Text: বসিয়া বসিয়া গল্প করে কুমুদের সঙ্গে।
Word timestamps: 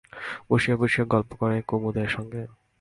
বসিয়া 0.49 0.75
বসিয়া 0.77 1.05
গল্প 1.05 1.31
করে 1.33 1.57
কুমুদের 1.61 2.07
সঙ্গে। 2.07 2.41